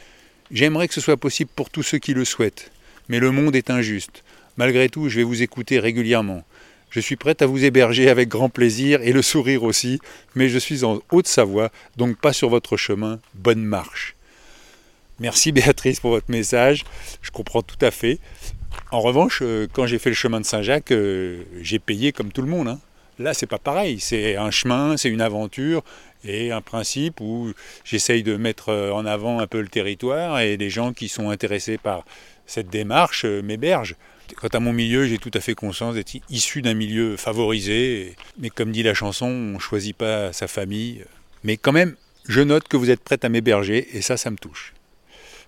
[0.50, 2.72] J'aimerais que ce soit possible pour tous ceux qui le souhaitent.
[3.08, 4.24] Mais le monde est injuste.
[4.56, 6.42] Malgré tout, je vais vous écouter régulièrement.
[6.90, 10.00] Je suis prête à vous héberger avec grand plaisir et le sourire aussi,
[10.34, 13.20] mais je suis en Haute-Savoie, donc pas sur votre chemin.
[13.36, 14.16] Bonne marche.
[15.20, 16.84] Merci Béatrice pour votre message,
[17.22, 18.18] je comprends tout à fait.
[18.90, 22.42] En revanche, euh, quand j'ai fait le chemin de Saint-Jacques, euh, j'ai payé comme tout
[22.42, 22.68] le monde.
[22.68, 22.80] hein.
[23.18, 24.00] Là, c'est pas pareil.
[24.00, 25.83] C'est un chemin, c'est une aventure
[26.24, 27.52] et un principe où
[27.85, 31.30] j'essaye de mettre euh, en avant un peu le territoire et les gens qui sont
[31.30, 32.04] intéressés par
[32.46, 33.96] cette démarche m'hébergent.
[34.37, 38.16] Quant à mon milieu, j'ai tout à fait conscience d'être issu d'un milieu favorisé.
[38.38, 41.04] Mais comme dit la chanson, on ne choisit pas sa famille.
[41.44, 41.96] Mais quand même,
[42.28, 44.72] je note que vous êtes prête à m'héberger et ça, ça me touche.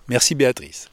[0.09, 0.89] Merci Béatrice.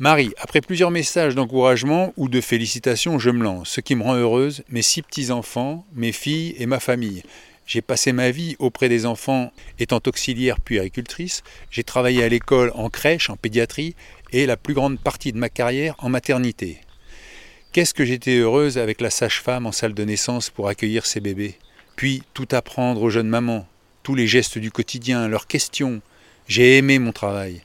[0.00, 3.70] Marie, après plusieurs messages d'encouragement ou de félicitations, je me lance.
[3.70, 7.24] Ce qui me rend heureuse, mes six petits-enfants, mes filles et ma famille.
[7.66, 11.42] J'ai passé ma vie auprès des enfants étant auxiliaire puis agricultrice.
[11.72, 13.96] J'ai travaillé à l'école en crèche, en pédiatrie
[14.30, 16.78] et la plus grande partie de ma carrière en maternité.
[17.72, 21.56] Qu'est-ce que j'étais heureuse avec la sage-femme en salle de naissance pour accueillir ces bébés.
[21.96, 23.66] Puis tout apprendre aux jeunes mamans,
[24.04, 26.02] tous les gestes du quotidien, leurs questions.
[26.46, 27.62] J'ai aimé mon travail.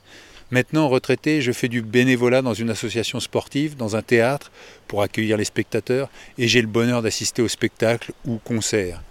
[0.54, 4.52] Maintenant, retraité, je fais du bénévolat dans une association sportive, dans un théâtre,
[4.86, 9.02] pour accueillir les spectateurs, et j'ai le bonheur d'assister aux spectacles ou concerts.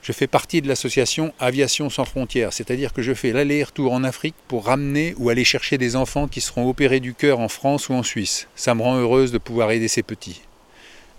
[0.00, 4.36] Je fais partie de l'association Aviation sans frontières, c'est-à-dire que je fais l'aller-retour en Afrique
[4.46, 7.94] pour ramener ou aller chercher des enfants qui seront opérés du cœur en France ou
[7.94, 8.46] en Suisse.
[8.54, 10.42] Ça me rend heureuse de pouvoir aider ces petits.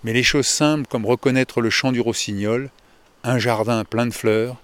[0.02, 2.70] Mais les choses simples comme reconnaître le chant du rossignol,
[3.22, 4.56] un jardin plein de fleurs,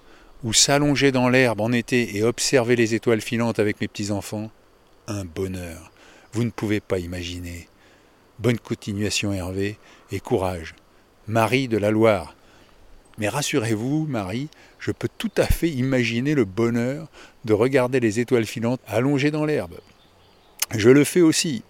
[0.45, 4.51] ou s'allonger dans l'herbe en été et observer les étoiles filantes avec mes petits-enfants,
[5.07, 5.90] un bonheur.
[6.33, 7.69] Vous ne pouvez pas imaginer.
[8.38, 9.79] Bonne continuation Hervé
[10.11, 10.75] et courage.
[11.29, 12.35] Marie de la Loire.
[13.19, 17.09] Mais rassurez-vous, Marie, je peux tout à fait imaginer le bonheur
[17.45, 19.79] de regarder les étoiles filantes allongées dans l'herbe.
[20.75, 21.62] Je le fais aussi.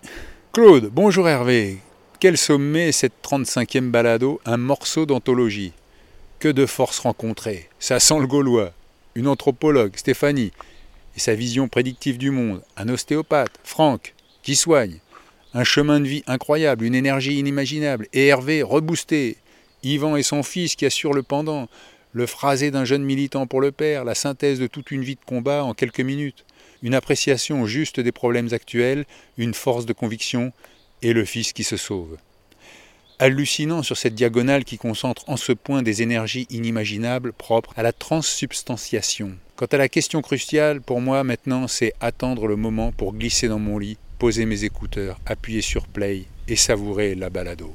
[0.52, 1.78] Claude, bonjour Hervé.
[2.20, 5.72] Quel sommet cette 35e balado, un morceau d'anthologie.
[6.38, 7.68] Que de forces rencontrées.
[7.78, 8.72] Ça sent le Gaulois.
[9.14, 10.52] Une anthropologue, Stéphanie,
[11.16, 12.62] et sa vision prédictive du monde.
[12.76, 15.00] Un ostéopathe, Franck, qui soigne.
[15.52, 18.08] Un chemin de vie incroyable, une énergie inimaginable.
[18.12, 19.36] Et Hervé, reboosté,
[19.82, 21.68] Yvan et son fils qui assurent le pendant,
[22.12, 25.24] le phrasé d'un jeune militant pour le père, la synthèse de toute une vie de
[25.24, 26.44] combat en quelques minutes,
[26.82, 29.04] une appréciation juste des problèmes actuels,
[29.36, 30.52] une force de conviction,
[31.02, 32.16] et le fils qui se sauve.
[33.18, 37.92] Hallucinant sur cette diagonale qui concentre en ce point des énergies inimaginables propres à la
[37.92, 39.36] transsubstantiation.
[39.56, 43.60] Quant à la question cruciale, pour moi maintenant, c'est attendre le moment pour glisser dans
[43.60, 47.72] mon lit, poser mes écouteurs, appuyer sur play et savourer la balado.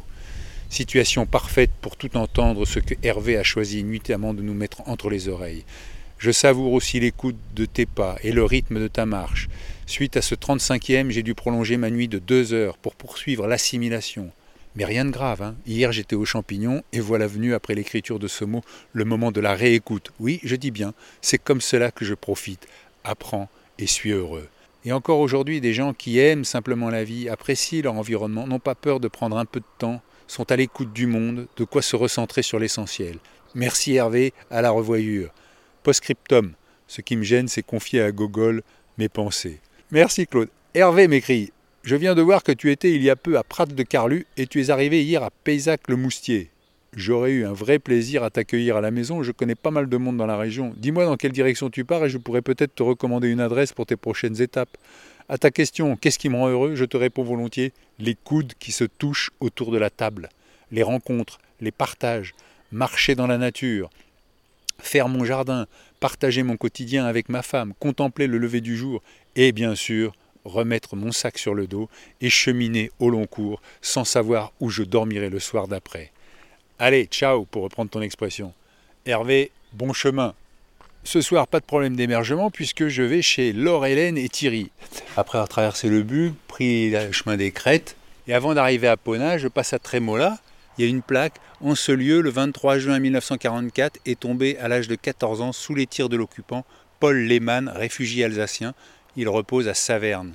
[0.69, 5.09] Situation parfaite pour tout entendre ce que Hervé a choisi nuitamment de nous mettre entre
[5.09, 5.63] les oreilles.
[6.17, 9.47] Je savoure aussi l'écoute de tes pas et le rythme de ta marche.
[9.85, 14.31] Suite à ce 35e, j'ai dû prolonger ma nuit de deux heures pour poursuivre l'assimilation.
[14.79, 15.57] Mais rien de grave, hein.
[15.67, 18.61] hier j'étais aux champignons et voilà venu après l'écriture de ce mot
[18.93, 20.13] le moment de la réécoute.
[20.21, 22.65] Oui, je dis bien, c'est comme cela que je profite,
[23.03, 24.47] apprends et suis heureux.
[24.85, 28.73] Et encore aujourd'hui, des gens qui aiment simplement la vie, apprécient leur environnement, n'ont pas
[28.73, 31.97] peur de prendre un peu de temps sont à l'écoute du monde, de quoi se
[31.97, 33.17] recentrer sur l'essentiel.
[33.55, 35.33] Merci Hervé, à la revoyure.
[35.83, 36.53] Postscriptum.
[36.87, 38.63] Ce qui me gêne, c'est confier à Gogol
[38.97, 39.59] mes pensées.
[39.91, 40.47] Merci Claude.
[40.73, 41.51] Hervé m'écrit
[41.89, 44.27] Je viens de voir que tu étais il y a peu à Prat de Carlu
[44.37, 46.51] et tu es arrivé hier à Paysac le Moustier.
[46.95, 49.97] J'aurais eu un vrai plaisir à t'accueillir à la maison, je connais pas mal de
[49.97, 50.71] monde dans la région.
[50.77, 53.87] Dis-moi dans quelle direction tu pars et je pourrais peut-être te recommander une adresse pour
[53.87, 54.77] tes prochaines étapes.
[55.29, 56.75] À ta question, qu'est-ce qui me rend heureux?
[56.75, 60.29] Je te réponds volontiers, les coudes qui se touchent autour de la table,
[60.71, 62.35] les rencontres, les partages,
[62.71, 63.89] marcher dans la nature,
[64.77, 65.65] faire mon jardin,
[65.99, 69.01] partager mon quotidien avec ma femme, contempler le lever du jour
[69.35, 70.13] et bien sûr
[70.45, 71.89] remettre mon sac sur le dos
[72.21, 76.11] et cheminer au long cours sans savoir où je dormirai le soir d'après.
[76.79, 78.53] Allez, ciao pour reprendre ton expression.
[79.05, 80.33] Hervé, bon chemin.
[81.03, 84.71] Ce soir, pas de problème d'émergement puisque je vais chez Laure Hélène et Thierry.
[85.17, 87.95] Après avoir traversé le but, pris le chemin des crêtes,
[88.27, 90.37] et avant d'arriver à Pona, je passe à Trémola.
[90.77, 91.33] Il y a une plaque.
[91.61, 95.73] En ce lieu, le 23 juin 1944, est tombé à l'âge de 14 ans sous
[95.73, 96.63] les tirs de l'occupant
[96.99, 98.75] Paul Lehmann, réfugié alsacien.
[99.19, 100.31] Il repose à Saverne,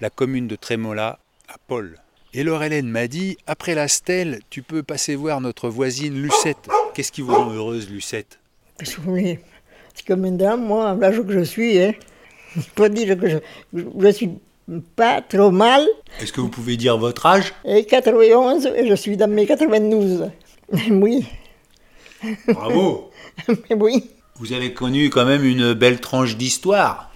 [0.00, 1.98] la commune de Trémola, à Paul.
[2.32, 6.70] Et Laure Hélène m'a dit Après la stèle, tu peux passer voir notre voisine Lucette.
[6.94, 8.38] Qu'est-ce qui vous rend heureuse, Lucette?
[8.78, 11.92] Parce que maintenant, moi, à l'âge que je suis, hein,
[12.56, 13.36] je peux dire que je
[13.74, 14.30] ne suis
[14.96, 15.86] pas trop mal.
[16.18, 17.52] Est-ce que vous pouvez dire votre âge?
[17.66, 20.30] Et 91, et je suis dans mes 92.
[20.88, 21.26] Oui.
[22.48, 23.10] Bravo
[23.68, 24.08] Mais oui.
[24.36, 27.10] Vous avez connu quand même une belle tranche d'histoire.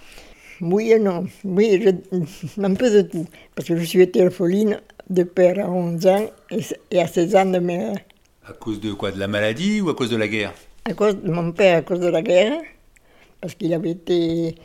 [0.61, 1.25] Oui et non.
[1.43, 3.25] Oui, je, un peu de tout.
[3.55, 6.29] Parce que je suis été orpheline de père à 11 ans
[6.91, 7.95] et à 16 ans de mère.
[8.45, 9.11] À cause de quoi?
[9.11, 10.53] De la maladie ou à cause de la guerre?
[10.85, 12.59] À cause de mon père, à cause de la guerre,
[13.41, 14.55] parce qu'il avait été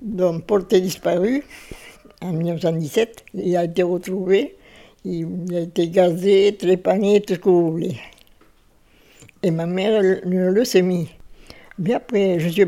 [0.00, 1.42] donc, porté disparu
[2.22, 3.24] en 1917.
[3.34, 4.56] Il a été retrouvé,
[5.04, 7.96] il a été gazé, trépané, tout ce que vous voulez.
[9.42, 11.08] Et ma mère, une leucémie.
[11.76, 12.66] Bien après, j'ai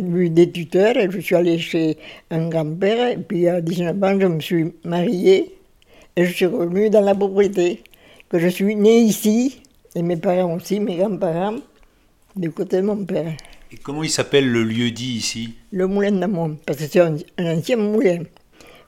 [0.00, 1.98] vu des tuteurs, et je suis allée chez
[2.30, 5.54] un grand-père, et puis à 19 ans, je me suis mariée,
[6.16, 7.82] et je suis revenue dans la propriété.
[8.30, 9.60] Que je suis née ici,
[9.94, 11.56] et mes parents aussi, mes grands-parents
[12.34, 13.34] du côté de mon père.
[13.70, 15.54] Et comment il s'appelle le lieu dit ici?
[15.72, 18.22] Le moulin d'Amont, parce que c'est un, ancien moulin.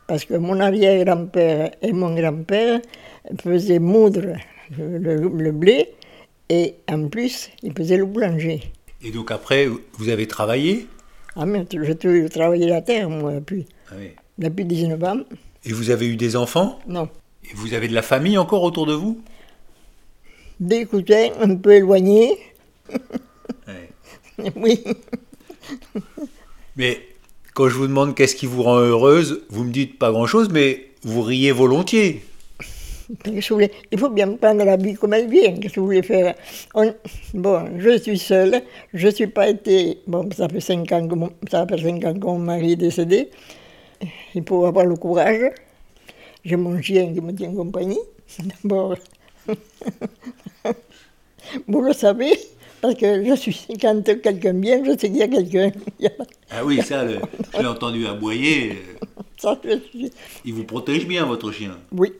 [0.07, 2.81] Parce que mon arrière-grand-père et mon grand-père
[3.43, 4.35] faisaient moudre
[4.79, 5.89] le, blé
[6.49, 8.61] et en plus, ils faisaient le boulanger.
[9.03, 10.87] Et donc après, vous avez travaillé
[11.37, 14.11] Ah, mais j'ai travaillé la terre, moi, depuis, Ah oui.
[14.39, 15.21] depuis 19 ans.
[15.65, 17.09] Et vous avez eu des enfants Non.
[17.45, 19.21] Et vous avez de la famille encore autour de vous?
[20.59, 22.37] Des cousins un peu éloignés.
[24.57, 24.85] oui.
[26.77, 27.01] Mais
[27.55, 30.91] quand je vous demande qu'est-ce qui vous rend heureuse, vous me dites pas grand-chose, mais
[31.03, 32.23] vous riez volontiers.
[33.51, 35.55] Voulez Il faut bien prendre la vie comme elle vient.
[35.57, 36.35] Qu'est-ce que vous voulez faire?
[36.75, 36.95] On-
[37.35, 38.63] Bon, je suis seule.
[38.95, 39.99] Je ne suis pas été.
[40.07, 42.77] Bon, ça fait 5 ans que mon, ça fait cinq ans que mon mari est
[42.77, 43.31] décédé.
[44.35, 45.51] Il faut avoir le courage.
[46.45, 47.99] J'ai mon chien qui me tient compagnie.
[48.63, 48.97] D'abord,
[51.67, 52.33] vous le savez,
[52.81, 55.71] parce que je suis, quand quelqu'un vient, je sais qu'il y a quelqu'un.
[56.53, 57.21] Ah oui, ça, le-
[57.55, 58.83] je l'ai entendu aboyer.
[59.37, 60.11] Ça, je suis-
[60.45, 61.79] Il vous protège bien, votre chien.
[61.93, 62.13] Oui.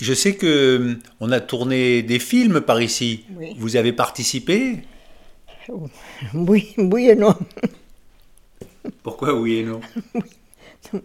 [0.00, 3.24] Je sais que hum, on a tourné des films par ici.
[3.36, 3.54] Oui.
[3.58, 4.78] Vous avez participé?
[6.34, 7.34] Oui, oui et non.
[9.04, 9.80] Pourquoi oui et non?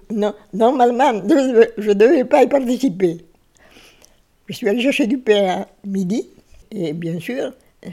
[0.10, 1.14] Non, normalement,
[1.78, 3.18] je ne devais pas y participer.
[4.48, 6.28] Je suis allée chercher du pain à midi,
[6.72, 7.54] et bien sûr,
[7.86, 7.90] euh,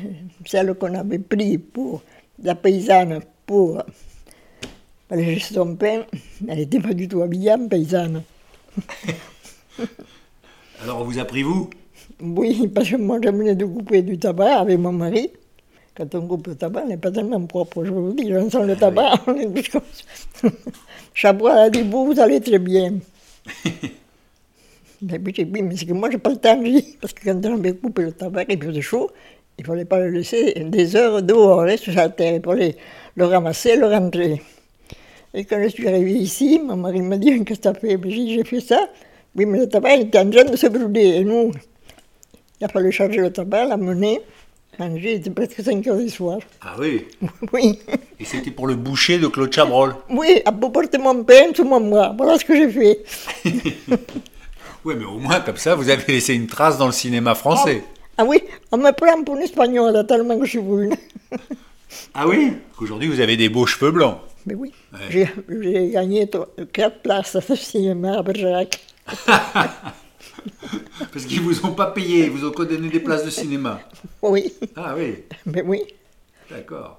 [0.46, 2.02] celle qu'on avait pris pour
[2.42, 3.82] la paysanne pour
[5.10, 6.06] aller chercher son pain,
[6.48, 8.22] elle n'était pas du tout habillée en paysanne.
[10.82, 11.70] Alors on vous a pris vous?
[12.20, 15.30] Oui, parce que moi, je venais de couper du tabac avec mon mari.
[15.96, 18.66] Quand on coupe le tabac, on n'est pas tellement propre, je vous dis, on sent
[18.66, 20.48] le tabac, on est plus comme ça.
[21.14, 22.94] Chabois a dit, vous, vous allez très bien.
[25.02, 26.60] Mais puis j'ai dit, mais c'est que moi, j'ai pas le temps,
[27.00, 29.10] parce que quand on avait coupé le tabac, il faisait chaud,
[29.58, 32.76] il fallait pas le laisser des heures dehors, là, sur la terre, il fallait
[33.16, 34.40] le ramasser, le rentrer.
[35.34, 37.98] Et quand je suis arrivée ici, mon mari m'a dit, qu'est-ce que t'as fait?
[38.08, 38.88] J'ai fait ça.
[39.34, 41.52] Oui, mais le tabac, il était en train de se brûler, et nous,
[42.60, 44.20] il a fallu charger le tabac, l'amener,
[44.78, 46.38] manger, il était presque 5 heures du soir.
[46.60, 47.06] Ah oui?
[47.52, 47.78] Oui,
[48.20, 49.94] Et c'était pour le boucher de Claude Chabrol?
[50.10, 53.02] oui, à porter mon pain sous mon bras, voilà ce que j'ai fait.
[54.84, 57.84] Oui, mais au moins comme ça, vous avez laissé une trace dans le cinéma français.
[58.18, 58.42] Ah oui,
[58.72, 60.94] on me prend pour une espagnole tellement que je suis brune.
[62.14, 62.54] Ah oui?
[62.80, 64.16] Aujourd'hui, vous avez des beaux cheveux blancs.
[64.46, 65.28] Mais oui, Ouais.
[65.60, 66.28] j'ai gagné
[66.72, 68.80] 4 places au cinéma à Bergerac.
[71.12, 73.80] Parce qu'ils vous ont pas payé, ils vous ont donné des places de cinéma.
[74.22, 75.82] Oui, Ah oui, mais oui.
[76.50, 76.98] d'accord.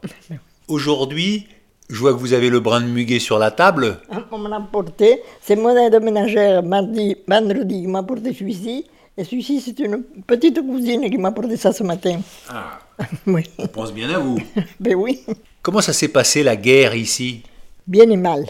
[0.67, 1.47] Aujourd'hui,
[1.89, 3.99] je vois que vous avez le brin de muguet sur la table.
[4.31, 5.21] On me l'a porté.
[5.41, 8.85] C'est mon aide ménagère, mardi, vendredi, qui m'a porté celui-ci.
[9.17, 12.19] Et celui-ci, c'est une petite cousine qui m'a porté ça ce matin.
[12.49, 12.79] Ah,
[13.27, 14.39] Oui, on pense bien à vous.
[14.79, 15.21] ben oui.
[15.61, 17.41] Comment ça s'est passé la guerre ici?
[17.85, 18.45] Bien et mal.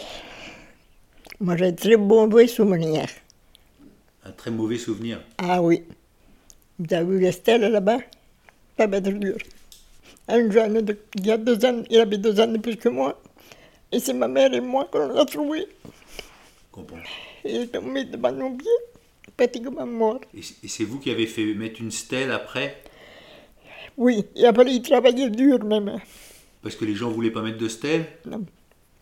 [1.40, 3.08] Moi, j'ai très mauvais souvenirs.
[4.26, 5.22] Un très mauvais souvenir.
[5.38, 5.84] Ah oui.
[6.80, 8.00] Vous avez vu l'Estelle là-bas?
[8.78, 9.38] Être dur.
[10.28, 12.90] Un jeune, de, il y a deux ans, il avait deux ans de plus que
[12.90, 13.22] moi.
[13.92, 15.68] Et c'est ma mère et moi qu'on l'a trouvé.
[16.72, 16.98] Comprends.
[17.44, 18.70] Il est tombé devant nos pieds,
[19.36, 20.22] pratiquement mort.
[20.34, 22.82] Et et c'est vous qui avez fait mettre une stèle après?
[23.98, 26.00] Oui, il a fallu y travailler dur même.
[26.64, 28.06] Parce que les gens voulaient pas mettre de stèle?
[28.26, 28.44] Non.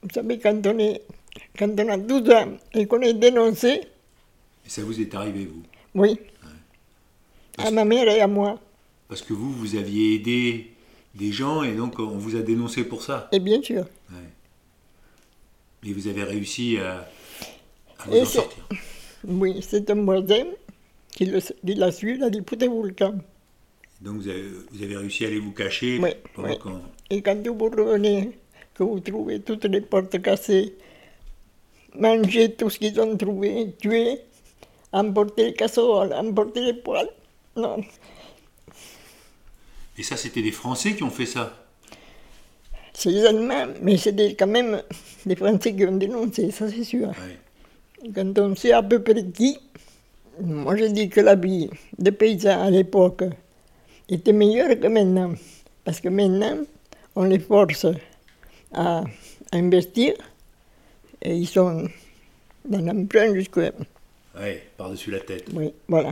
[0.01, 1.03] Vous savez, quand on, est,
[1.57, 3.81] quand on a 12 ans et qu'on est dénoncé,
[4.65, 6.17] Et ça vous est arrivé, vous oui,
[7.57, 8.59] à ma mère et à moi.
[9.09, 10.71] Parce que vous, vous aviez aidé
[11.15, 13.27] des gens et donc on vous a dénoncé pour ça.
[13.33, 13.85] Et bien sûr.
[15.85, 17.09] Et vous avez réussi à,
[17.99, 18.63] à vous Et en sortir.
[19.27, 20.45] Oui, c'est un voisin
[21.11, 23.15] qui l'a su, il a dit foutez-vous le camp.
[23.99, 26.57] Donc vous avez, vous avez réussi à aller vous cacher Oui, pendant oui.
[26.59, 28.31] qu'on- Et quand vous revenez,
[28.73, 30.75] que vous trouvez toutes les portes cassées,
[31.99, 34.19] manger tout ce qu'ils ont trouvé, tuer,
[34.93, 37.09] emporter les casseroles, emporter les poils.
[37.55, 37.77] Non,
[39.97, 41.57] Et ça, c'était des Français qui ont fait ça.
[42.93, 44.81] c'est les Allemands, mais c'est des- quand même
[45.25, 47.11] les Français qui ont dénoncé, ça c'est sûr.
[48.15, 49.57] Quand on sait à peu près qui,
[50.39, 53.23] moi je dis que la vie des paysans à l'époque
[54.09, 55.33] était meilleure que maintenant.
[55.83, 56.57] Parce que maintenant,
[57.15, 57.85] on les force
[58.73, 58.99] à,
[59.51, 60.13] à investir
[61.21, 61.87] et ils sont
[62.65, 63.59] dans l'emprunt jusque.
[64.39, 65.45] Oui, par-dessus la tête.
[65.53, 66.11] Oui, voilà.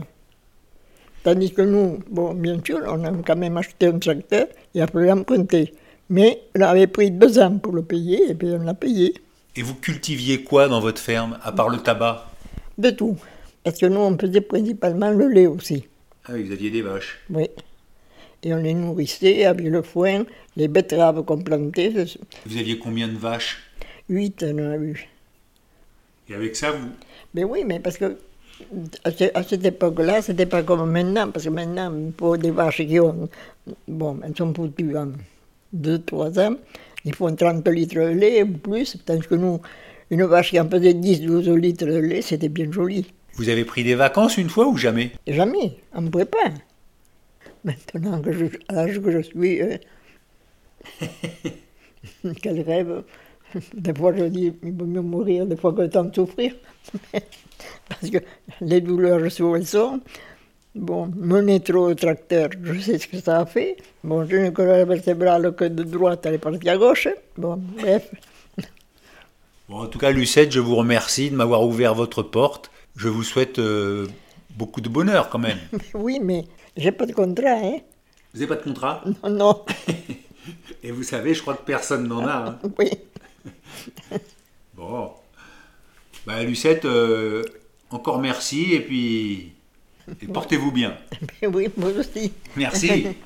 [1.22, 5.10] Tandis que nous, bon, bien sûr, on a quand même acheté un tracteur et après
[5.10, 5.74] emprunté.
[6.08, 9.14] Mais on avait pris deux ans pour le payer et puis on l'a payé.
[9.56, 12.30] Et vous cultiviez quoi dans votre ferme, à part le tabac?
[12.78, 13.16] De tout.
[13.64, 15.84] Parce que nous, on faisait principalement le lait aussi.
[16.24, 17.20] Ah oui, vous aviez des vaches.
[17.30, 17.48] Oui.
[18.42, 20.24] Et on les nourrissait avec le foin,
[20.56, 21.92] les betteraves qu'on plantait.
[22.46, 23.58] Vous aviez combien de vaches?
[24.08, 25.08] Huit, on en a eu.
[26.30, 26.88] Et avec ça, vous
[27.34, 28.16] Mais oui, mais parce que
[29.04, 32.86] à ce- à cette époque-là, c'était pas comme maintenant, parce que maintenant, pour des vaches
[32.86, 33.28] qui ont.
[33.88, 34.96] Bon, elles sont foutues.
[34.96, 35.12] hein.
[35.72, 36.56] 2-3 ans,
[37.04, 39.60] ils font 30 litres de lait ou plus, tandis que nous,
[40.10, 43.06] une vache qui en faisait 10-12 litres de lait, c'était bien joli.
[43.34, 45.12] Vous avez pris des vacances une fois ou jamais?
[45.26, 46.50] Jamais, on ne pouvait pas.
[47.64, 49.76] Maintenant que je, à l'âge que je suis, euh,
[52.42, 53.02] quel rêve.
[53.74, 56.54] Des fois je dis, il vaut mieux mourir des fois que temps de souffrir.
[57.88, 58.18] Parce que
[58.60, 60.00] les douleurs, je sais où elles sont.
[60.74, 63.76] Bon, mener trop au tracteur, je sais ce que ça a fait.
[64.04, 67.08] Bon, je n'ai que la vertébrale que de droite, elle est partie à gauche.
[67.36, 68.08] Bon, bref.
[69.68, 72.70] Bon, en tout cas, Lucette, je vous remercie de m'avoir ouvert votre porte.
[72.96, 74.06] Je vous souhaite euh,
[74.56, 75.58] beaucoup de bonheur quand même.
[75.94, 76.44] Oui, mais
[76.76, 77.78] j'ai pas de contrat, hein.
[78.32, 79.02] Vous n'avez pas de contrat?
[79.24, 79.64] Non, non.
[80.84, 82.32] Et vous savez, je crois que personne n'en a.
[82.48, 82.58] hein.
[82.78, 82.90] Oui.
[84.74, 85.12] Bon.
[86.26, 87.44] Bah, Lucette, euh,
[87.90, 89.52] encore merci et puis
[90.22, 90.96] et portez-vous bien.
[91.42, 92.32] Oui, moi aussi.
[92.56, 93.08] Merci.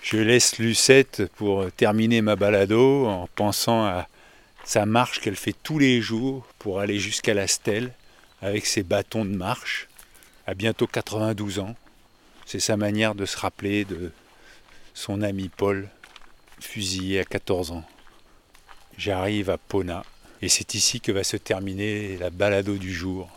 [0.00, 4.08] Je laisse Lucette pour terminer ma balado en pensant à
[4.64, 7.92] sa marche qu'elle fait tous les jours pour aller jusqu'à la stèle
[8.40, 9.86] avec ses bâtons de marche
[10.46, 11.76] à bientôt 92 ans.
[12.50, 14.10] C'est sa manière de se rappeler de
[14.94, 15.86] son ami Paul,
[16.58, 17.84] fusillé à 14 ans.
[18.96, 20.02] J'arrive à Pona
[20.40, 23.28] et c'est ici que va se terminer la balado du jour.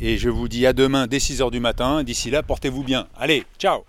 [0.00, 2.02] Et je vous dis à demain dès 6h du matin.
[2.04, 3.06] D'ici là, portez-vous bien.
[3.18, 3.84] Allez, ciao